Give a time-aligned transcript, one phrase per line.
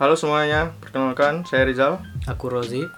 [0.00, 2.00] Halo semuanya, perkenalkan saya Rizal.
[2.24, 2.88] Aku Rozi.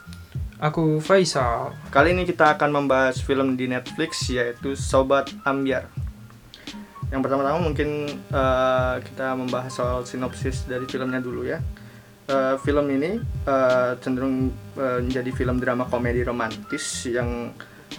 [0.63, 1.75] Aku Faisal.
[1.91, 5.91] Kali ini kita akan membahas film di Netflix yaitu Sobat Ambyar.
[7.11, 11.59] Yang pertama-tama mungkin eh, kita membahas soal sinopsis dari filmnya dulu ya.
[12.31, 13.19] Eh, film ini
[13.51, 17.51] eh, cenderung eh, menjadi film drama komedi romantis yang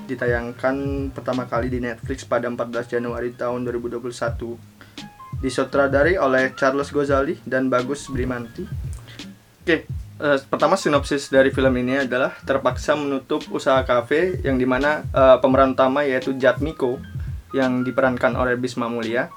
[0.07, 3.99] ditayangkan pertama kali di Netflix pada 14 Januari tahun 2021.
[5.43, 8.92] Disutradari oleh Charles Gozali dan Bagus Brimanti.
[9.63, 9.87] Oke,
[10.19, 15.39] eh, pertama sinopsis dari film ini adalah terpaksa menutup usaha kafe yang di mana eh,
[15.39, 16.99] pemeran utama yaitu Jatmiko
[17.55, 19.31] yang diperankan oleh Bisma Mulia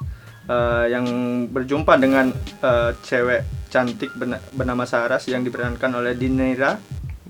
[0.51, 1.07] eh, yang
[1.47, 4.19] berjumpa dengan eh, cewek cantik
[4.51, 6.75] bernama Saras yang diperankan oleh Dinera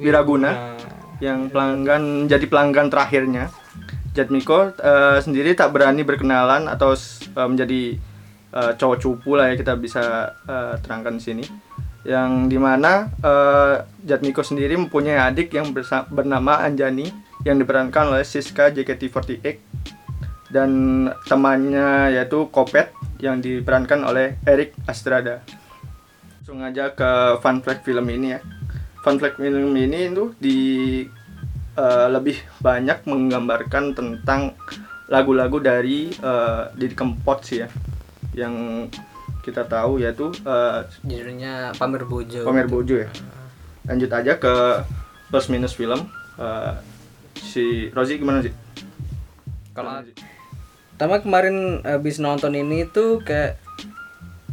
[0.00, 0.80] Wiraguna
[1.20, 3.52] yang pelanggan menjadi pelanggan terakhirnya.
[4.16, 8.00] Jatmiko eh, sendiri tak berani berkenalan atau eh, menjadi
[8.56, 11.65] eh, cowok cupu lah ya kita bisa eh, terangkan di sini
[12.06, 15.74] yang di mana eh, Jatmiko sendiri mempunyai adik yang
[16.08, 17.10] bernama Anjani
[17.42, 19.44] yang diperankan oleh Siska JKT48
[20.54, 20.70] dan
[21.26, 25.42] temannya yaitu Kopet yang diperankan oleh Eric Astrada.
[26.38, 28.40] Langsung aja ke fun fact film ini ya.
[29.02, 30.58] Fun fact film ini itu di
[31.74, 34.54] eh, lebih banyak menggambarkan tentang
[35.10, 37.68] lagu-lagu dari eh, Didi Kempot sih ya.
[38.46, 38.54] Yang
[39.46, 42.42] kita tahu yaitu eh, Judulnya Pamer Bojo.
[42.42, 43.08] Pamer Bojo ya.
[43.86, 44.82] Lanjut aja ke
[45.30, 46.10] plus minus film.
[46.34, 46.74] Eh,
[47.38, 48.50] si Rozi gimana sih?
[49.70, 50.02] Kalau
[50.96, 53.60] pertama kemarin habis nonton ini tuh kayak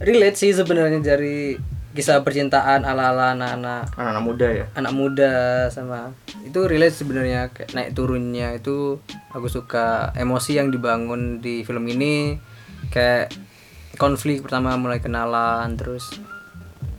[0.04, 1.56] relate sih sebenarnya dari
[1.94, 4.66] kisah percintaan ala-ala anak-anak anak-anak muda ya.
[4.74, 5.34] anak muda
[5.70, 6.10] sama
[6.42, 8.98] itu relate sebenarnya kayak naik turunnya itu
[9.30, 12.42] aku suka emosi yang dibangun di film ini
[12.90, 13.32] kayak
[13.98, 16.18] konflik pertama mulai kenalan terus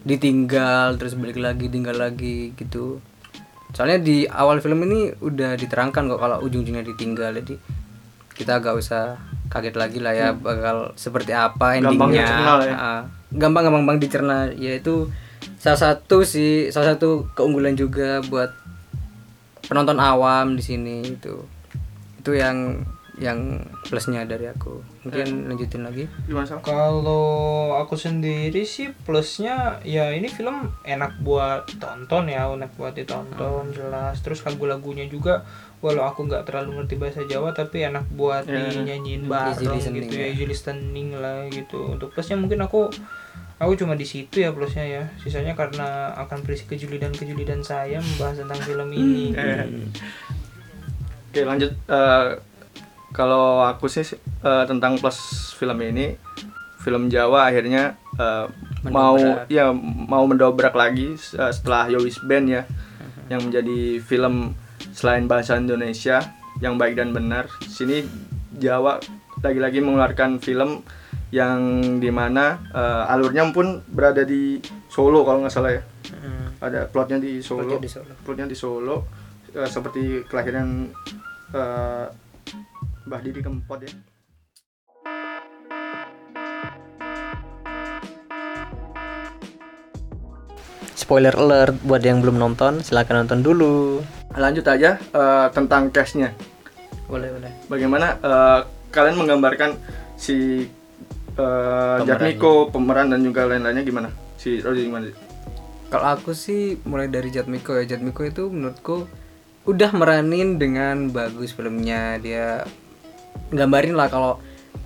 [0.04, 3.00] ditinggal terus balik lagi tinggal lagi gitu.
[3.74, 7.58] Soalnya di awal film ini udah diterangkan kok kalau ujung-ujungnya ditinggal jadi
[8.34, 9.18] kita gak usah
[9.50, 12.26] kaget lagi lah ya bakal seperti apa Gampang endingnya.
[12.58, 12.76] lah ya.
[12.76, 13.02] Ah,
[13.34, 15.10] gampang gampang gampang dicerna yaitu
[15.58, 18.50] salah satu sih salah satu keunggulan juga buat
[19.66, 21.42] penonton awam di sini itu.
[22.20, 26.10] Itu yang yang plusnya dari aku mungkin lanjutin lagi?
[26.66, 33.70] Kalau aku sendiri sih plusnya ya ini film enak buat tonton ya, enak buat ditonton
[33.70, 34.18] jelas.
[34.18, 35.46] Terus lagu-lagunya juga
[35.78, 38.72] walau aku nggak terlalu ngerti bahasa Jawa tapi enak buat Ya.
[38.72, 40.32] dinyanyiin bareng gitu ya, ya.
[40.32, 41.94] easy listening lah gitu.
[41.94, 42.90] Untuk plusnya mungkin aku
[43.54, 45.02] aku cuma di situ ya plusnya ya.
[45.22, 49.30] Sisanya karena akan berisi kejulidan-kejulidan saya membahas tentang film ini.
[49.38, 49.70] Eh.
[51.30, 51.70] Oke lanjut.
[51.86, 52.28] Eh,
[53.14, 56.18] kalau aku sih eh, tentang plus film ini,
[56.82, 58.46] film Jawa akhirnya eh,
[58.90, 59.16] mau
[59.46, 59.70] ya
[60.10, 62.62] mau mendobrak lagi eh, setelah Yowis Band ya,
[63.32, 64.58] yang menjadi film
[64.90, 66.18] selain bahasa Indonesia
[66.58, 67.46] yang baik dan benar.
[67.70, 68.02] Sini
[68.58, 68.98] Jawa
[69.46, 70.82] lagi-lagi mengeluarkan film
[71.30, 71.58] yang
[72.02, 74.58] di mana eh, alurnya pun berada di
[74.90, 75.82] Solo kalau nggak salah ya.
[76.62, 78.12] Ada plotnya di Solo Plotnya di Solo.
[78.26, 78.96] plotnya di Solo
[79.54, 80.90] eh, seperti kelahiran
[81.54, 82.06] eh,
[83.04, 83.92] Mbah Didi Kempot ya.
[90.94, 94.00] spoiler alert buat yang belum nonton silahkan nonton dulu
[94.34, 96.32] Lanjut aja eh, tentang cashnya.
[97.04, 99.76] boleh boleh Bagaimana eh, kalian menggambarkan
[100.16, 100.64] si
[101.36, 104.08] eh, Jatmiko, pemeran dan juga lain-lainnya gimana?
[104.40, 105.12] Si Rozi gimana?
[105.92, 109.04] Kalau aku sih mulai dari Jatmiko ya Jatmiko itu menurutku
[109.68, 112.64] udah meranin dengan bagus filmnya dia
[113.52, 114.40] gambarin lah kalau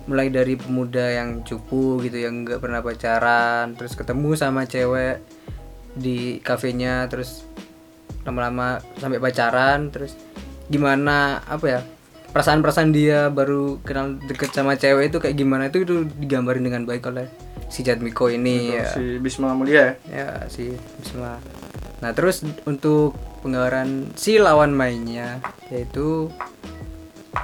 [0.09, 5.21] mulai dari pemuda yang cupu gitu yang nggak pernah pacaran terus ketemu sama cewek
[5.93, 7.45] di kafenya terus
[8.25, 10.17] lama-lama sampai pacaran terus
[10.69, 11.81] gimana apa ya
[12.29, 17.09] perasaan-perasaan dia baru kenal deket sama cewek itu kayak gimana itu itu digambarin dengan baik
[17.09, 17.25] oleh
[17.69, 19.89] si Jatmiko ini ya Si Bisma Mulia ya.
[20.09, 21.41] ya si Bisma
[22.01, 25.41] nah terus untuk penggambaran si lawan mainnya
[25.73, 26.29] yaitu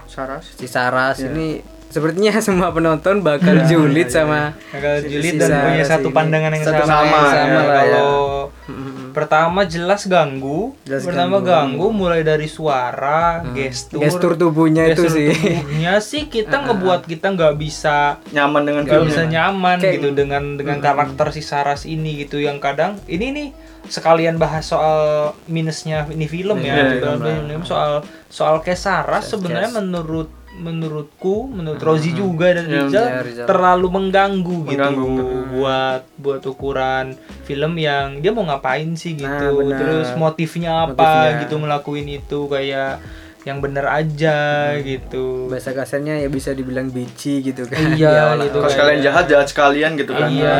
[0.05, 0.45] Saras.
[0.51, 1.29] si Saras Iya.
[1.29, 1.47] ini
[1.85, 6.15] sepertinya semua penonton bakal julid sama Agak si- julid si dan Saras punya satu ini.
[6.15, 6.91] pandangan yang Satu sama.
[6.91, 7.31] sama, ya.
[7.31, 7.93] sama lah ya.
[7.93, 8.25] Kalau
[8.65, 9.05] Mm-mm.
[9.11, 11.85] pertama jelas ganggu, Jelas pertama ganggu.
[11.85, 11.87] ganggu.
[11.95, 17.55] mulai dari suara, gestur, gestur tubuhnya itu gestur sih tubuhnya sih kita ngebuat kita nggak
[17.55, 22.37] bisa Nyaman dengan nggak bisa nyaman Kayak- gitu dengan dengan karakter si Saras ini gitu
[22.37, 23.47] yang kadang ini nih
[23.87, 24.97] sekalian bahas soal
[25.45, 27.05] minusnya ini film ya gitu.
[27.05, 27.35] film lah.
[27.39, 27.91] Film soal
[28.27, 29.27] soal Saras.
[29.27, 33.45] sebenarnya menurut menurutku menurut Rozi juga dan Ya, Rizal ya, Rizal.
[33.45, 35.03] terlalu mengganggu, Mengganggu.
[35.03, 37.11] gitu buat buat ukuran
[37.43, 41.41] film yang dia mau ngapain sih gitu Nah, terus motifnya apa Motifnya.
[41.43, 43.03] gitu ngelakuin itu kayak
[43.43, 44.37] yang bener aja
[44.71, 44.81] Hmm.
[44.81, 48.57] gitu bahasa kasarnya ya bisa dibilang bici gitu kan Iya, gitu.
[48.57, 50.31] Kalau sekalian jahat jahat sekalian gitu kan.
[50.31, 50.59] Iya,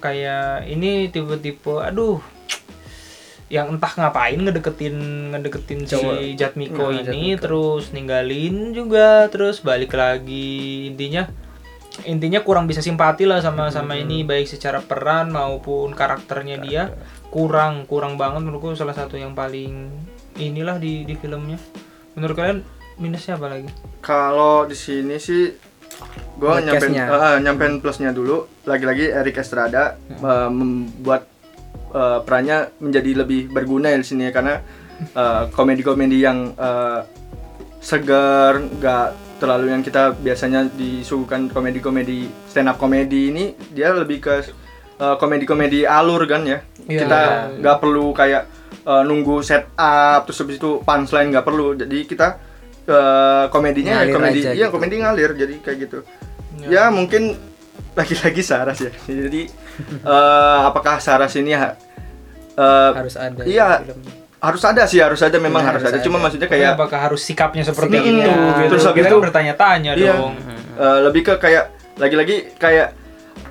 [0.00, 2.18] kayak ini tipe-tipe aduh
[3.50, 4.94] yang entah ngapain ngedeketin
[5.34, 6.14] ngedeketin Cowok.
[6.22, 7.42] si Jatmiko Nah, ini Jatmiko.
[7.42, 10.86] terus ninggalin juga terus balik lagi.
[10.86, 11.26] Intinya
[12.06, 16.94] intinya kurang bisa simpati lah sama sama ini baik secara peran maupun karakternya dia.
[17.28, 19.90] Kurang kurang banget menurutku salah satu yang paling
[20.38, 21.58] inilah di di filmnya.
[22.14, 22.62] Menurut kalian
[23.02, 23.66] minusnya apa lagi?
[23.98, 25.50] Kalau di sini sih
[26.38, 28.46] gue nyampein eh, nyampein plusnya dulu.
[28.62, 31.26] Lagi-lagi Eric Estrada eh, membuat
[31.94, 34.54] eh, perannya menjadi lebih berguna ya di sini ya karena
[35.14, 37.00] eh, komedi-komedi yang eh,
[37.80, 39.06] segar, nggak
[39.40, 44.34] terlalu yang kita biasanya disuguhkan komedi-komedi stand up komedi ini dia lebih ke
[45.00, 46.60] eh, komedi-komedi alur kan ya.
[46.84, 47.00] Iya.
[47.06, 47.20] Kita
[47.58, 48.42] nggak perlu kayak
[48.84, 51.72] eh, nunggu set up terus habis itu punchline nggak perlu.
[51.72, 52.36] Jadi kita
[52.84, 54.74] eh, komedinya ya Ngalir komedi aja iya gitu.
[54.76, 55.98] komedi ngalir jadi kayak gitu.
[56.60, 56.68] Ya.
[56.68, 57.49] Ya mungkin
[58.00, 58.90] lagi-lagi Saras ya.
[59.02, 59.42] Jadi
[60.00, 61.76] eh, apakah Saras ini ha-
[62.52, 63.84] eh, harus ada Iya.
[63.84, 64.18] filmnya.
[64.40, 66.00] harus ada sih harus ada memang Iya, harus harus ada.
[66.02, 68.08] Cuma maksudnya kayak apakah harus sikapnya seperti Mm-mm.
[68.16, 70.12] itu gitu Terus habis kita itu- kan bertanya-tanya Iya.
[70.14, 70.32] dong
[70.74, 71.64] eh, lebih ke kayak
[71.94, 72.96] lagi-lagi kayak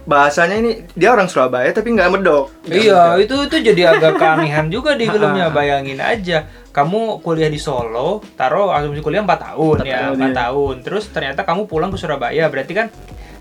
[0.03, 2.49] bahasanya ini dia orang Surabaya tapi nggak medok.
[2.65, 5.53] Iya, itu itu jadi agak keanehan juga di filmnya.
[5.53, 10.21] Bayangin aja, kamu kuliah di Solo, taruh asumsi kuliah 4 tahun Empat ya, tahun, 4
[10.23, 10.33] iya.
[10.35, 10.75] tahun.
[10.81, 12.87] Terus ternyata kamu pulang ke Surabaya, berarti kan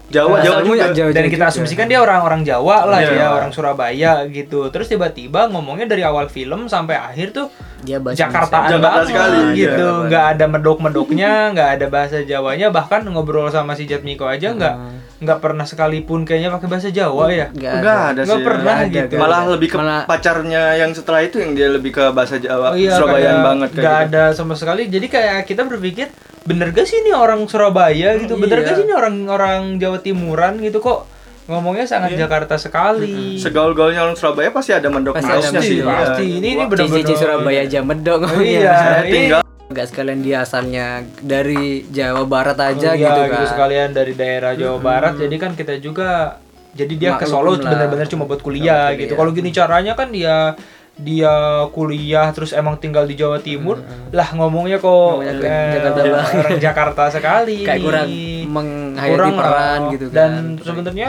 [0.09, 0.83] Jawa Jawa Asalmu juga.
[0.83, 3.13] ya Jawa dan kita asumsikan dia orang-orang Jawa lah Iya.
[3.15, 4.69] ya, orang Surabaya gitu.
[4.69, 9.39] Terus tiba-tiba ngomongnya dari awal film sampai akhir tuh dia bahasa Jakartaan Jakarta banget sekali,
[9.39, 9.53] iya.
[9.55, 14.51] gitu, Jakarta nggak ada medok-medoknya, nggak ada bahasa Jawanya, bahkan ngobrol sama si Jatmiko aja
[14.51, 14.75] nggak
[15.19, 17.47] nggak pernah sekalipun kayaknya pakai bahasa Jawa ya.
[17.51, 18.47] Nggak Enggak ada Nggak sih.
[18.47, 19.15] pernah ada, gitu.
[19.15, 19.51] Malah ada.
[19.53, 22.95] lebih ke Malah- pacarnya yang setelah itu yang dia lebih ke bahasa Jawa, Oh iya,
[22.95, 24.09] Surabayaan banget kayak nggak gitu.
[24.11, 24.83] ada sama sekali.
[24.87, 26.09] Jadi kayak kita berpikir
[26.49, 28.35] bener gak sih ini orang Surabaya gitu?
[28.35, 28.65] Bener iya.
[28.65, 31.05] gak sih ini orang orang Jawa Timuran gitu kok
[31.45, 32.25] ngomongnya sangat Iya.
[32.25, 33.37] Jakarta sekali.
[33.37, 35.79] Segaul-gaulnya orang Surabaya pasti ada mendok Pasti ada pasti, sih.
[35.81, 36.25] pasti.
[36.25, 36.37] Iya.
[36.41, 40.37] Ini ini Wah, bener-bener CCC Surabaya aja medok Oh, iya, ini tinggal Gak sekalian dia
[40.43, 40.87] asalnya
[41.21, 45.21] dari Jawa Barat aja Iya, gitu kan sekalian dari daerah Jawa Barat.
[45.21, 46.41] Jadi kan kita juga
[46.73, 49.13] jadi dia ke Solo Maklum benar-benar cuma buat kuliah Buat gitu.
[49.13, 49.19] kuliah.
[49.21, 50.57] Kalau gini caranya kan dia
[50.99, 51.31] dia
[51.71, 53.79] kuliah terus emang tinggal di Jawa Timur
[54.11, 57.85] lah ngomongnya kok Ngomongnya ke eh, Jakarta orang- Jakarta sekali kayak ini.
[57.85, 58.09] kurang
[58.49, 61.09] menghayati peran gitu kan dan sebenarnya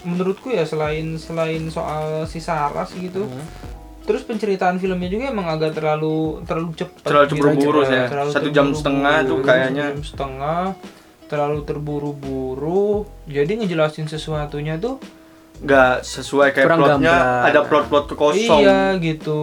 [0.00, 3.46] menurutku ya selain selain soal si Saras gitu Hmm.
[4.04, 7.34] terus penceritaan filmnya juga emang agak terlalu terlalu cepat Terlalu gitu.
[7.36, 8.04] buru-buru ya.
[8.06, 9.84] terlalu Satu jam setengah tuh kayaknya.
[9.84, 10.62] Satu jam setengah
[11.24, 12.88] terlalu terburu-buru
[13.26, 14.96] jadi ngejelasin sesuatunya tuh
[15.58, 17.42] nggak sesuai kayak Kurang plotnya gamblang.
[17.44, 18.62] ada plot-plot kosong.
[18.62, 19.40] Iya gitu.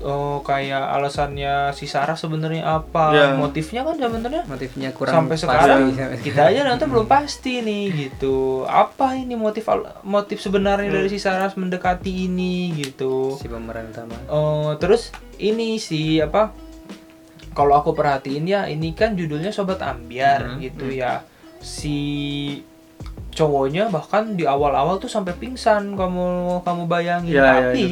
[0.00, 3.12] Oh kayak alasannya si Sarah sebenarnya apa?
[3.12, 3.26] Iya.
[3.36, 5.44] Motifnya kan sebenarnya motifnya kurang sampai pasti.
[5.44, 5.80] sekarang
[6.24, 8.64] kita aja nonton belum pasti nih gitu.
[8.64, 9.68] Apa ini motif
[10.00, 13.36] motif sebenarnya dari si Sarah mendekati ini gitu.
[13.36, 16.56] si pemeran utama Oh terus ini si apa?
[17.50, 20.58] Kalau aku perhatiin ya ini kan judulnya Sobat Ambiar Mhm.
[20.62, 21.20] gitu ya.
[21.58, 21.98] Si
[23.30, 26.26] cowoknya bahkan di awal-awal tuh sampai pingsan kamu
[26.60, 27.86] kamu bayangin Iya, iya, tapi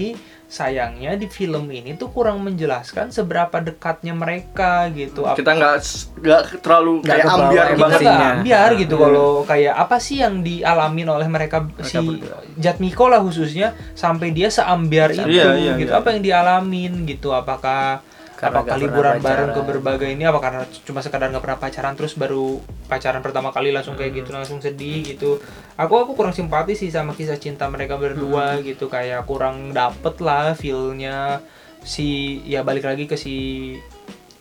[0.45, 5.76] sayangnya di film ini tuh kurang menjelaskan seberapa dekatnya mereka gitu Ap- Kita nggak
[6.18, 8.28] nggak terlalu kayak ambiar kita nggak emosinya.
[8.35, 9.04] ambiar gitu Hmm.
[9.04, 12.40] kalau kayak apa sih yang dialamin oleh mereka, si berdua.
[12.57, 16.00] Jatmiko lah khususnya sampai dia seambiar itu Iya, iya, gitu iya.
[16.00, 18.00] apa yang dialamin gitu apakah
[18.38, 22.14] Karena apakah liburan bareng ke berbagai ini apa karena cuma sekadar nggak pernah pacaran terus
[22.14, 25.42] baru pacaran pertama kali langsung kayak gitu langsung sedih gitu.
[25.75, 30.54] Aku aku kurang simpati sih sama kisah cinta mereka berdua gitu kayak kurang dapet lah
[30.54, 31.42] feelnya
[31.83, 33.75] si ya balik lagi ke si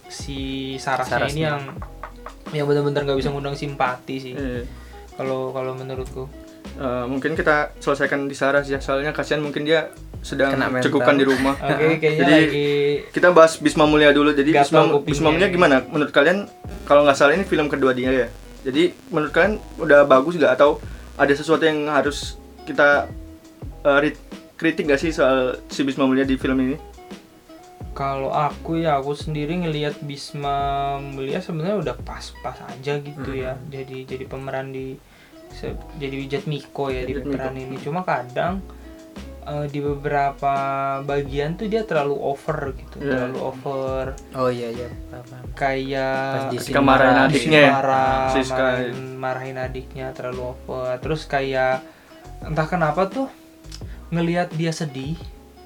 [0.06, 0.38] si
[0.78, 1.48] Sarasnya ini Sarasnya.
[1.50, 1.62] yang
[2.54, 4.34] yang benar-benar nggak bisa ngundang simpati sih.
[4.38, 4.70] Iya.
[5.18, 6.30] kalau kalau menurutku.
[6.78, 9.90] Eh, mungkin kita selesaikan di Saras ya soalnya kasihan mungkin dia
[10.28, 10.52] sedang
[10.84, 11.56] cekukan di rumah.
[11.64, 12.70] oke kayaknya Jadi, lagi
[13.16, 14.36] Kita bahas Bisma Mulia dulu.
[14.36, 15.00] Jadi Bisma.
[15.00, 15.88] Bisma Mulia gimana?
[15.88, 16.52] Menurut kalian
[16.84, 18.28] kalau nggak salah ini film kedua dia ya.
[18.68, 20.84] Jadi menurut kalian udah bagus nggak atau
[21.16, 22.36] ada sesuatu yang harus
[22.68, 23.08] kita
[24.04, 24.20] rit-
[24.60, 26.98] kritik nggak sih soal si Bisma Mulia di film ini?
[27.98, 34.06] kalau aku ya aku sendiri ngelihat Bisma Mulia sebenarnya udah pas-pas aja gitu ya jadi
[34.06, 35.02] jadi pemeran di
[35.98, 37.34] jadi Wijat Miko ya di Wijat Miko.
[37.34, 38.62] peran ini cuma kadang
[39.48, 40.54] eh, di beberapa
[41.02, 43.12] bagian tuh dia terlalu over gitu Iya.
[43.26, 44.90] terlalu over oh iya iya
[45.54, 47.26] kayak Ketika sini marahin marah.
[47.26, 47.72] adiknya ya.
[47.72, 48.56] marah, Siska.
[48.56, 51.82] marahin, marahin adiknya terlalu over terus kayak
[52.40, 53.28] entah kenapa tuh
[54.08, 55.16] ngelihat dia sedih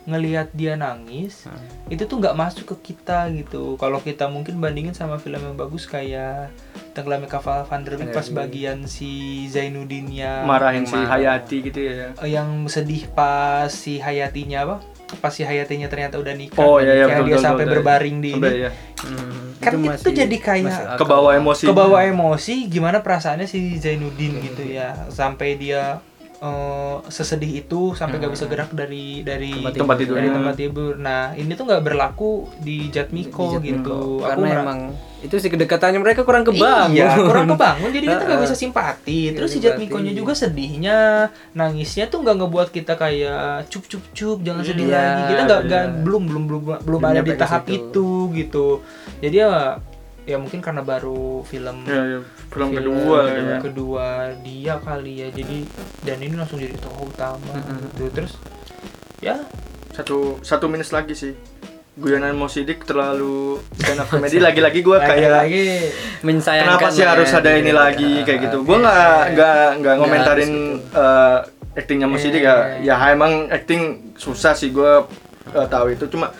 [0.03, 1.61] ngelihat dia nangis Hmm.
[1.87, 3.75] itu tuh nggak masuk ke kita gitu.
[3.75, 6.49] Kalau kita mungkin bandingin sama film yang bagus kayak
[6.91, 8.37] tenggelamnya kapal Van der Wijk pas Iya, iya.
[8.37, 9.11] bagian si
[9.45, 10.97] Zainuddinnya marahin si.
[10.97, 14.75] Hayati gitu ya Eh, yang sedih pas si Hayatinya apa?
[15.13, 17.73] Pas si Hayatinya ternyata udah nikah Oh, iya, iya, betul, dia betul, sampai betul.
[17.77, 18.59] berbaring di Sampai ini.
[18.59, 21.65] ya Hmm, Kan itu jadi kayak kebawa emosi.
[21.65, 24.93] Kebawa emosi gimana perasaannya si Zainuddin gitu ya?
[25.07, 26.01] Sampai dia
[26.41, 29.85] eh, sesedih itu sampai nggak bisa gerak dari dari Tempat tidur.
[29.85, 34.63] dari tidurnya tempat tidur nah ini tuh nggak berlaku di Jatmiko Di gitu karena mera-
[34.63, 34.81] emang
[35.21, 39.29] itu sih kedekatannya mereka kurang kebangun Iya, kurang kebangun jadi kita nggak bisa simpati.
[39.29, 39.61] Iya, Terus si.
[39.61, 40.97] Jatmikonya juga sedihnya,
[41.53, 45.21] nangisnya tuh nggak ngebuat kita kayak cup cup cup jangan sedih Iya, lagi.
[45.29, 45.81] Kita nggak iya.
[46.01, 48.81] belum belum belum belum Belum ada di tahap itu gitu.
[49.21, 49.77] Jadi ya
[50.23, 52.19] ya mungkin karena baru film ya, ya.
[52.53, 54.07] film film kedua kayaknya kedua
[54.45, 55.27] dia kali ya.
[55.33, 55.57] Jadi
[56.05, 57.89] dan ini langsung jadi tokoh utama Mm-mm.
[57.95, 58.03] gitu.
[58.13, 58.33] Terus
[59.21, 59.37] ya
[59.91, 61.33] satu satu minus lagi sih
[61.99, 65.63] guyonan Mosidik terlalu stand up comedy lagi-lagi gue kayak lagi
[66.23, 67.75] menyayangkan kenapa sih lah harus ya, ada gitu ini ya.
[67.75, 68.67] lagi kayak gitu Oke.
[68.71, 71.37] gue nggak nggak nggak ngomentarin harus eh,
[71.75, 72.95] actingnya Mosidik ya Iya.
[72.95, 75.03] ya emang acting susah sih gue
[75.51, 76.31] eh, tahu itu cuma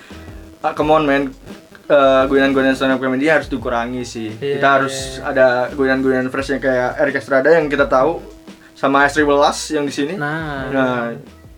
[0.64, 1.36] ah, come on man
[1.92, 4.32] eh, guyonan-guyonan stand up comedy harus dikurangi sih.
[4.40, 5.28] Iya, kita harus iya.
[5.28, 8.24] ada guyonan-guyonan fresh yang kayak Eric Estrada yang kita tahu
[8.74, 10.16] sama Astri Welas yang di sini.
[10.16, 11.12] Nah, nah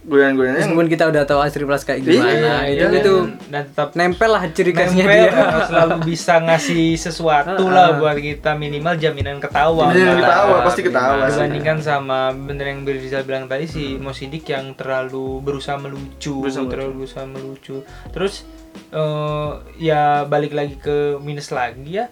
[0.04, 3.14] guyonan-guyonan yang meskipun kita udah tahu Astri Plus kayak Iya, gimana itu dan- itu
[3.48, 5.32] dan tetap nempel lah ciri khasnya dia.
[5.72, 11.24] selalu bisa ngasih sesuatu lah buat kita minimal jaminan ketawa Jaminan Nah, ketawa, pasti ketawa
[11.32, 16.72] dibandingkan sama bener yang Rizal bilang tadi si Mosidik yang terlalu berusaha melucu Berusaha melucu.
[16.76, 17.76] terlalu berusaha melucu.
[18.12, 18.44] Terus
[18.92, 22.08] eh, ya balik lagi ke minus lagi ya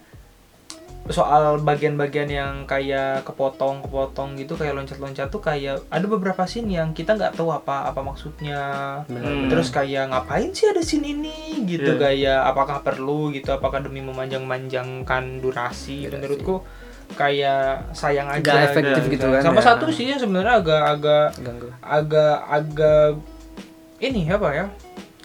[1.04, 7.18] soal bagian-bagian yang kayak kepotong-kepotong gitu kayak loncat-loncat tuh kayak ada beberapa scene yang kita
[7.18, 8.62] nggak tahu apa apa maksudnya
[9.10, 9.50] Hmm.
[9.50, 11.98] terus kayak ngapain sih ada scene ini gitu Iya.
[11.98, 16.14] kayak apakah perlu gitu apakah demi memanjang-manjangkan durasi Durasi.
[16.14, 16.62] menurutku
[17.12, 19.14] kayak sayang aja Nggak efektif gitu.
[19.18, 19.64] gitu kan sama ya.
[19.74, 23.08] satu sih yang sebenarnya agak-agak ganggu agak agak
[23.98, 24.66] ini apa ya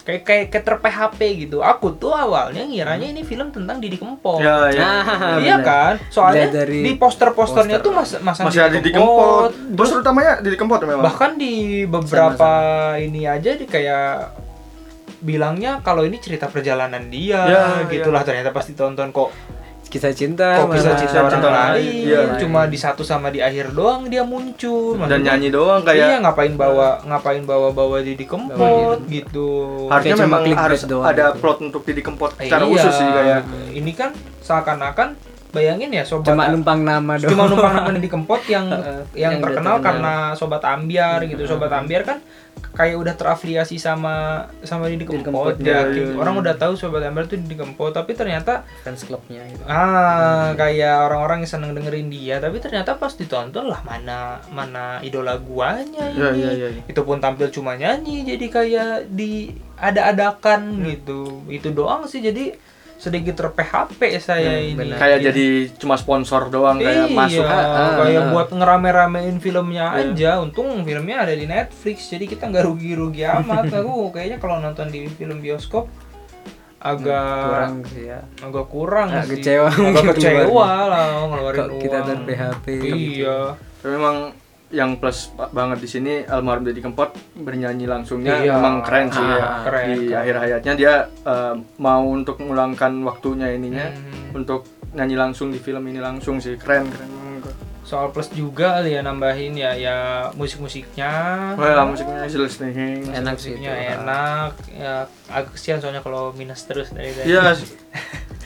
[0.08, 1.60] kayak kayak kayak ter-PHP gitu.
[1.60, 4.40] Aku tuh awalnya ngiranya ini film tentang Didi Kempot.
[4.40, 4.80] Ya, ya.
[4.80, 6.00] Nah, iya kan?
[6.08, 7.84] Soalnya dari di poster-posternya poster.
[7.84, 9.52] tuh mas masang masih ada di Kempot.
[9.52, 11.04] Terus utamanya di Kempot memang.
[11.04, 12.50] Bahkan di beberapa
[12.96, 14.32] ini aja di kayak
[15.20, 18.22] bilangnya kalau ini cerita perjalanan dia Ya, gitulah.
[18.22, 19.28] ternyata pasti tonton kok
[19.88, 21.00] kisah cinta kok bisa malah.
[21.00, 22.20] cinta orang cinta lain lain, iya.
[22.36, 26.20] cuma di satu sama di akhir doang dia muncul dan Maksudnya, nyanyi doang iya kayak
[26.22, 29.48] ngapain bawa ngapain bawa bawa Didi Kempot gitu
[29.88, 31.40] harusnya Kayak cuma memang harus doang ada gitu.
[31.40, 32.44] plot untuk Didi Kempot Iya.
[32.44, 33.40] secara khusus sih kayak
[33.72, 35.08] ini kan seakan-akan
[35.48, 39.32] bayangin ya sobat cuma numpang nama doang cuma numpang nama Didi Kempot yang yang, Yang
[39.40, 39.86] terkenal terkenal.
[39.88, 42.20] karena sobat ambiar gitu sobat ambiar kan
[42.76, 47.26] kayak udah terafiliasi sama sama Didi Didi Kempot ya iya, orang udah tahu sobat ambiar
[47.26, 49.64] itu Didi Kempot tapi ternyata fans clubnya gitu.
[49.64, 55.40] ah kayak orang-orang yang seneng dengerin dia tapi ternyata pas ditonton lah mana mana idola
[55.40, 56.18] guanya ini.
[56.18, 56.82] Iya, iya, iya, iya.
[56.86, 61.46] itu pun tampil cuma nyanyi jadi kayak di ada-adakan gitu.
[61.46, 62.54] Itu doang sih jadi
[62.98, 65.26] sedikit ter-PHP saya Hmm, ini kayak Iya.
[65.30, 68.28] jadi cuma sponsor doang kayak iya, masuk ah, kayak ah.
[68.28, 70.02] buat ngerame-ramein filmnya Iya.
[70.04, 70.30] aja.
[70.38, 73.70] Untung filmnya ada di Netflix, jadi kita nggak rugi-rugi amat.
[73.72, 75.86] Aku kayaknya kalau nonton di film bioskop
[76.78, 79.34] agak kurang sih ya agak kurang Agak sih.
[79.36, 82.06] kecewa agak kecewa lah ngeluarin kok kita uang.
[82.06, 82.66] ter PHP
[83.18, 83.38] Iya.
[83.78, 84.16] Tapi memang
[84.70, 88.52] yang plus ba- banget di sini almarhum Deddy Kempot bernyanyi langsungnya Iya.
[88.54, 89.38] memang keren sih ya.
[89.38, 90.20] Ah, keren, di keren.
[90.20, 90.94] akhir hayatnya dia
[91.24, 94.36] eh, mau untuk mengulangkan waktunya ininya Hmm.
[94.36, 97.10] untuk nyanyi langsung di film ini langsung sih keren keren
[97.88, 99.96] Soal plus juga kali ya nambahin ya ya
[100.36, 101.08] musik-musiknya.
[101.56, 104.52] Wah musiknya jelas nih enak musiknya enak.
[104.68, 104.94] Ya
[105.24, 107.32] agak kesian soalnya kalau minus terus dari tadi.
[107.32, 107.48] Iya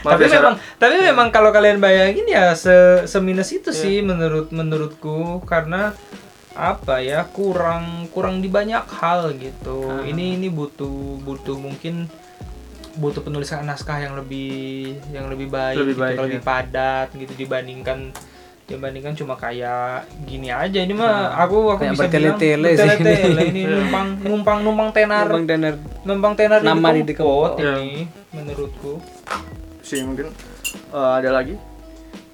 [0.03, 0.39] Maaf tapi ya, Sarah.
[0.41, 2.75] memang tapi memang kalau kalian bayangin ya se
[3.07, 5.95] seminus itu sih menurut menurutku karena
[6.53, 10.05] apa ya kurang kurang di banyak hal gitu Ah.
[10.05, 12.11] ini ini butuh butuh mungkin
[12.93, 16.45] butuh penulisan naskah yang lebih yang lebih baik, Lebih gitu, baik, lebih ya.
[16.45, 18.13] padat gitu dibandingkan
[18.63, 22.71] dibandingkan cuma kayak gini aja ini mah aku aku Kayak bisa bilang sih bertele-tele.
[22.95, 23.43] ini.
[23.51, 29.01] ini numpang numpang numpang tenar Bang Danar numpang tenar Nama di di ini menurutku
[29.93, 30.33] sih mungkin
[30.89, 31.55] eh, ada lagi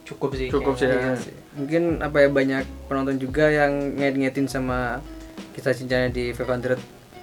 [0.04, 0.94] cukup sih Cukup sih, ya.
[0.94, 1.34] Iya sih.
[1.52, 5.02] mungkin apa ya banyak penonton juga yang ngait-ngaitin sama
[5.52, 6.78] kisah cintanya di 500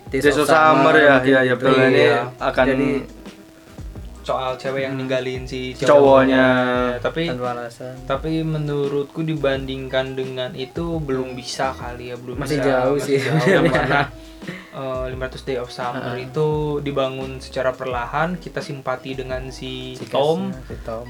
[0.06, 1.66] Days of Summer ya, mungkin ya, ya gitu.
[1.66, 2.20] betul ini Iya.
[2.38, 2.90] akan Jadi
[4.26, 6.34] soal cewek yang ninggalin si Cowoknya.
[6.36, 6.50] Ya,
[6.98, 7.94] tapi tanpa alasan.
[8.10, 13.30] tapi menurutku dibandingkan dengan itu belum bisa kali ya belum Masih bisa, jauh masih sih.
[13.30, 14.02] jauh, karena
[14.82, 16.48] eh, 500 Day of Summer itu
[16.82, 21.06] dibangun secara perlahan kita simpati dengan si, Si Tom si Tom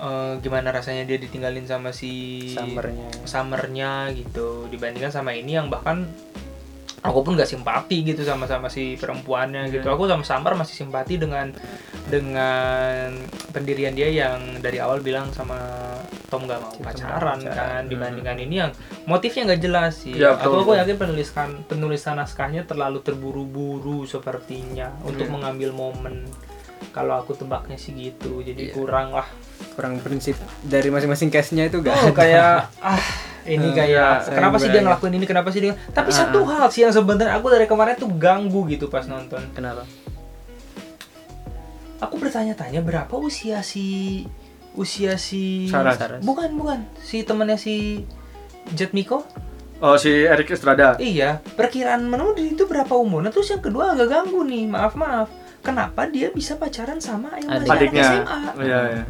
[0.00, 6.08] Eh, gimana rasanya dia ditinggalin sama si summernya summernya gitu dibandingkan sama ini yang bahkan
[7.00, 9.94] aku pun gak simpati gitu sama sama si perempuannya gitu Iya.
[9.94, 11.48] aku sama Summer masih simpati dengan
[12.10, 13.08] dengan
[13.50, 15.56] pendirian dia yang dari awal bilang sama
[16.26, 18.70] Tom gak mau pacaran kan dibandingkan ini yang
[19.04, 24.92] motifnya nggak jelas sih Ya, aku betul, aku yakin penuliskan penulisan naskahnya terlalu terburu-buru sepertinya
[25.00, 25.32] untuk Iya.
[25.32, 26.28] mengambil momen
[26.90, 28.74] kalau aku tebaknya sih gitu jadi Iya.
[28.74, 29.26] kurang lah
[29.72, 32.12] kurang prinsip dari masing-masing case-nya itu gak Oh, ada.
[32.12, 32.52] kayak
[32.84, 33.02] ah
[33.42, 34.84] ini Hmm, kayak saya kenapa sih dia ya.
[34.84, 37.94] ngelakuin ini kenapa sih dia tapi Ah, satu hal sih yang sebenarnya aku dari kemarin
[37.94, 39.84] tuh ganggu gitu pas nonton kenapa
[41.98, 44.24] aku bertanya-tanya berapa usia si
[44.72, 45.92] usia si Sarah.
[45.94, 46.20] Saras.
[46.20, 48.04] bukan bukan si temannya si
[48.70, 49.24] Jet Miko
[49.78, 50.96] Oh si Eric Estrada.
[50.96, 56.04] iya perkiraan menurut itu berapa umurnya terus yang kedua agak ganggu nih maaf maaf kenapa
[56.04, 58.04] dia bisa pacaran sama yang masih Adiknya.
[58.18, 59.04] SMA Oh, Iya, iya.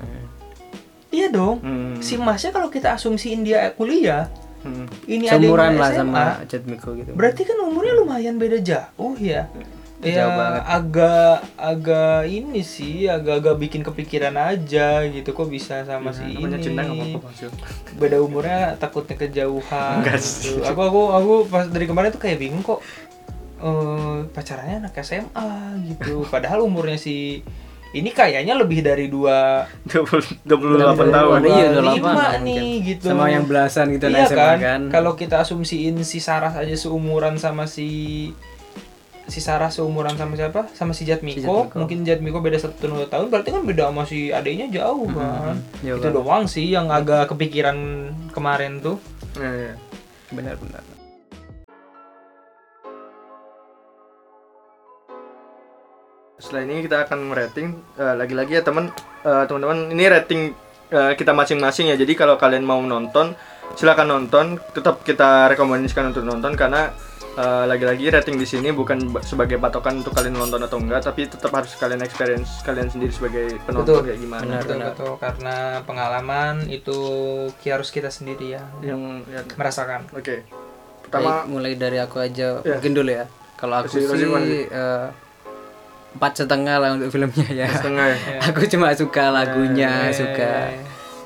[1.10, 1.94] Iya dong Hmm.
[1.98, 4.84] si masnya kalau kita asumsiin dia kuliah Hmm.
[5.06, 9.16] ini seumuran adiknya lah SMA, sama Chad Miko gitu Berarti kan umurnya lumayan beda jauh
[9.16, 9.48] ya.
[10.00, 10.62] Ya Jauh banget.
[10.66, 16.56] agak agak ini sih agak-agak bikin kepikiran aja gitu kok bisa sama si Ya, namanya
[16.56, 16.64] ini.
[16.66, 17.40] cinta apa-apa Mas.
[17.94, 19.94] Beda umurnya takutnya kejauhan.
[19.98, 20.60] Enggak gitu.
[20.62, 22.80] Aku aku aku pas dari kemarin tuh kayak bingung kok
[23.58, 25.48] eh pacarannya anak SMA
[25.86, 26.24] gitu.
[26.32, 27.44] Padahal umurnya si
[27.90, 31.38] ini kayaknya lebih dari dua 20 28 tahun.
[31.42, 32.86] Iya, udah lima nih mungkin.
[32.86, 33.04] gitu.
[33.10, 34.58] sama yang belasan gitu iya SMA kan?
[34.62, 38.30] kan Kalau kita asumsiin si Sarah aja seumuran sama si
[39.26, 40.70] si Sarah seumuran sama siapa?
[40.70, 41.38] Sama si Jatmiko.
[41.38, 41.76] Si Jatmiko.
[41.82, 43.26] Mungkin Jatmiko beda satu dua tahun.
[43.26, 45.58] Berarti kan beda sama si adiknya jauh kan.
[45.82, 46.18] jauh Itu banget.
[46.22, 47.74] doang sih yang agak kepikiran
[48.30, 49.02] kemarin tuh.
[49.34, 49.74] Iya, iya.
[50.30, 50.99] benar-benar
[56.50, 58.90] Setelah ini kita akan merating eh, lagi-lagi ya teman
[59.22, 60.50] eh, teman-teman ini rating
[60.90, 61.96] eh, kita masing-masing ya.
[61.96, 63.38] Jadi kalau kalian mau nonton
[63.72, 64.58] silakan nonton.
[64.68, 66.90] Tetap kita rekomendasikan untuk nonton karena
[67.38, 71.30] eh, lagi-lagi rating di sini bukan ba- sebagai patokan untuk kalian nonton atau enggak, tapi
[71.30, 74.06] tetap harus kalian experience kalian sendiri sebagai penonton Betul.
[74.10, 74.42] kayak gimana.
[74.42, 74.60] Benar.
[74.60, 76.98] betul betul karena pengalaman itu
[77.64, 80.10] harus kita sendiri ya Yang ya, merasakan.
[80.10, 80.26] oke.
[80.26, 80.42] Baik,
[81.06, 82.74] Pertama mulai dari aku aja Ya.
[82.74, 85.06] mungkin dulu ya kalau aku Rosi sih eh,
[86.10, 88.38] empat setengah lah untuk filmnya ya setengah ya.
[88.50, 90.52] aku cuma suka lagunya Eh, suka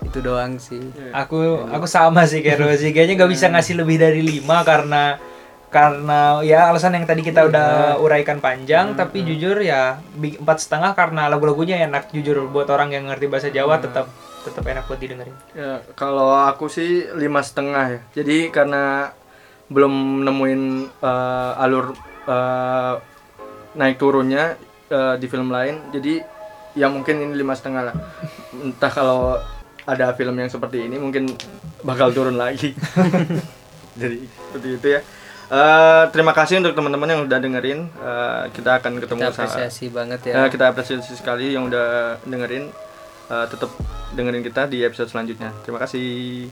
[0.05, 0.81] itu doang sih
[1.17, 2.93] Aku aku sama sih kayak Rosie.
[2.93, 5.17] Kayaknya nggak bisa ngasih lebih dari lima karena
[5.73, 8.93] karena ya alasan yang tadi kita udah uraikan panjang.
[8.95, 13.81] Tapi jujur ya empat setengah karena lagu-lagunya enak jujur buat orang yang ngerti bahasa Jawa
[13.81, 14.07] tetap
[14.45, 15.35] tetap enak buat didengerin.
[15.57, 18.01] Ya, kalau aku sih lima setengah ya.
[18.21, 19.09] Jadi karena
[19.73, 20.63] belum nemuin
[21.01, 21.97] eh, alur
[22.29, 22.95] eh,
[23.75, 24.55] naik turunnya
[25.19, 26.23] di film lain, jadi
[26.75, 27.97] ya mungkin ini lima setengah lah.
[28.55, 29.39] Entah kalau
[29.85, 31.31] ada film yang seperti ini mungkin
[31.85, 32.73] bakal turun lagi.
[34.01, 35.01] jadi seperti itu ya.
[35.45, 37.81] Eh, terima kasih untuk teman-teman yang udah dengerin.
[37.87, 42.73] Eh, kita akan ketemu kita apresiasi banget Ya, ya kita apresiasi sekali yang udah dengerin.
[43.29, 43.71] Eh, tetap
[44.17, 45.53] dengerin kita di episode selanjutnya.
[45.63, 46.49] Terima kasih.